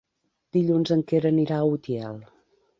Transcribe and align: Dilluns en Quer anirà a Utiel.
Dilluns 0.57 0.95
en 0.97 1.05
Quer 1.13 1.21
anirà 1.33 1.61
a 1.61 1.71
Utiel. 1.77 2.21